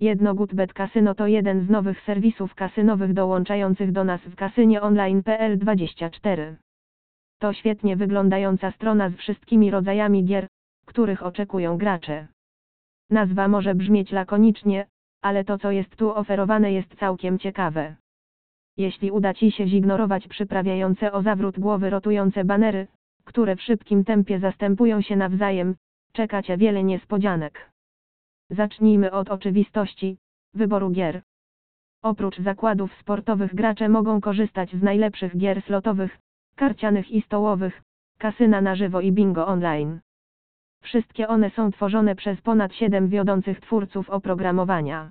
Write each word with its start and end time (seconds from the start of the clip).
Jednogutbet 0.00 0.72
Casino 0.72 1.14
to 1.14 1.26
jeden 1.26 1.66
z 1.66 1.70
nowych 1.70 2.02
serwisów 2.02 2.54
kasynowych 2.54 3.12
dołączających 3.12 3.92
do 3.92 4.04
nas 4.04 4.20
w 4.20 4.36
kasynie 4.36 4.82
online.pl24. 4.82 6.54
To 7.38 7.52
świetnie 7.52 7.96
wyglądająca 7.96 8.70
strona 8.70 9.10
z 9.10 9.14
wszystkimi 9.14 9.70
rodzajami 9.70 10.24
gier, 10.24 10.46
których 10.86 11.22
oczekują 11.22 11.78
gracze. 11.78 12.26
Nazwa 13.10 13.48
może 13.48 13.74
brzmieć 13.74 14.12
lakonicznie, 14.12 14.86
ale 15.22 15.44
to 15.44 15.58
co 15.58 15.70
jest 15.70 15.96
tu 15.96 16.10
oferowane 16.10 16.72
jest 16.72 16.94
całkiem 16.94 17.38
ciekawe. 17.38 17.96
Jeśli 18.76 19.10
uda 19.10 19.34
Ci 19.34 19.52
się 19.52 19.66
zignorować 19.66 20.28
przyprawiające 20.28 21.12
o 21.12 21.22
zawrót 21.22 21.58
głowy 21.58 21.90
rotujące 21.90 22.44
banery, 22.44 22.86
które 23.24 23.56
w 23.56 23.62
szybkim 23.62 24.04
tempie 24.04 24.38
zastępują 24.38 25.02
się 25.02 25.16
nawzajem, 25.16 25.76
czeka 26.12 26.42
Cię 26.42 26.56
wiele 26.56 26.84
niespodzianek. 26.84 27.69
Zacznijmy 28.50 29.12
od 29.12 29.28
oczywistości, 29.28 30.18
wyboru 30.54 30.90
gier. 30.90 31.22
Oprócz 32.02 32.38
zakładów 32.38 32.94
sportowych 33.00 33.54
gracze 33.54 33.88
mogą 33.88 34.20
korzystać 34.20 34.72
z 34.72 34.82
najlepszych 34.82 35.36
gier 35.36 35.62
slotowych, 35.62 36.18
karcianych 36.56 37.10
i 37.10 37.22
stołowych, 37.22 37.82
kasyna 38.18 38.60
na 38.60 38.74
żywo 38.74 39.00
i 39.00 39.12
bingo 39.12 39.46
online. 39.46 40.00
Wszystkie 40.82 41.28
one 41.28 41.50
są 41.50 41.70
tworzone 41.70 42.14
przez 42.14 42.40
ponad 42.40 42.74
7 42.74 43.08
wiodących 43.08 43.60
twórców 43.60 44.10
oprogramowania. 44.10 45.10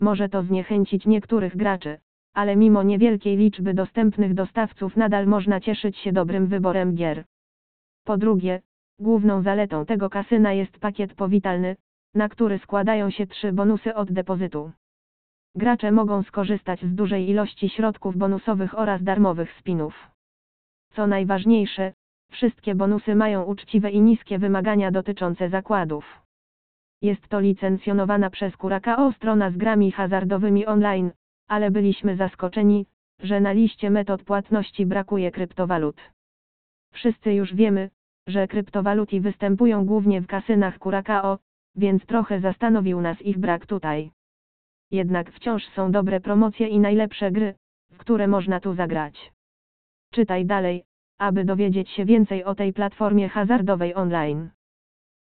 Może 0.00 0.28
to 0.28 0.42
zniechęcić 0.42 1.06
niektórych 1.06 1.56
graczy, 1.56 1.98
ale 2.34 2.56
mimo 2.56 2.82
niewielkiej 2.82 3.36
liczby 3.36 3.74
dostępnych 3.74 4.34
dostawców 4.34 4.96
nadal 4.96 5.26
można 5.26 5.60
cieszyć 5.60 5.98
się 5.98 6.12
dobrym 6.12 6.46
wyborem 6.46 6.94
gier. 6.94 7.24
Po 8.04 8.16
drugie, 8.16 8.62
główną 8.98 9.42
zaletą 9.42 9.86
tego 9.86 10.10
kasyna 10.10 10.52
jest 10.52 10.78
pakiet 10.78 11.14
powitalny, 11.14 11.76
na 12.14 12.28
który 12.28 12.58
składają 12.58 13.10
się 13.10 13.26
trzy 13.26 13.52
bonusy 13.52 13.94
od 13.94 14.12
depozytu. 14.12 14.72
Gracze 15.54 15.92
mogą 15.92 16.22
skorzystać 16.22 16.82
z 16.82 16.94
dużej 16.94 17.30
ilości 17.30 17.68
środków 17.68 18.16
bonusowych 18.16 18.78
oraz 18.78 19.02
darmowych 19.02 19.52
spinów. 19.58 20.10
Co 20.92 21.06
najważniejsze, 21.06 21.92
wszystkie 22.30 22.74
bonusy 22.74 23.14
mają 23.14 23.42
uczciwe 23.42 23.90
i 23.90 24.00
niskie 24.00 24.38
wymagania 24.38 24.90
dotyczące 24.90 25.48
zakładów. 25.48 26.22
Jest 27.02 27.28
to 27.28 27.40
licencjonowana 27.40 28.30
przez 28.30 28.56
Curacao 28.56 29.12
strona 29.12 29.50
z 29.50 29.56
grami 29.56 29.92
hazardowymi 29.92 30.66
online, 30.66 31.10
ale 31.48 31.70
byliśmy 31.70 32.16
zaskoczeni, 32.16 32.86
że 33.22 33.40
na 33.40 33.52
liście 33.52 33.90
metod 33.90 34.22
płatności 34.22 34.86
brakuje 34.86 35.30
kryptowalut. 35.30 36.00
Wszyscy 36.92 37.32
już 37.32 37.54
wiemy, 37.54 37.90
że 38.26 38.48
kryptowaluty 38.48 39.20
występują 39.20 39.86
głównie 39.86 40.20
w 40.20 40.26
kasynach 40.26 40.78
Curacao, 40.78 41.38
więc 41.76 42.06
trochę 42.06 42.40
zastanowił 42.40 43.00
nas 43.00 43.22
ich 43.22 43.38
brak 43.38 43.66
tutaj. 43.66 44.10
Jednak 44.90 45.32
wciąż 45.32 45.66
są 45.66 45.92
dobre 45.92 46.20
promocje 46.20 46.68
i 46.68 46.78
najlepsze 46.78 47.30
gry, 47.30 47.54
w 47.90 47.98
które 47.98 48.28
można 48.28 48.60
tu 48.60 48.74
zagrać. 48.74 49.32
Czytaj 50.12 50.46
dalej, 50.46 50.84
aby 51.18 51.44
dowiedzieć 51.44 51.90
się 51.90 52.04
więcej 52.04 52.44
o 52.44 52.54
tej 52.54 52.72
platformie 52.72 53.28
hazardowej 53.28 53.94
online. 53.94 54.50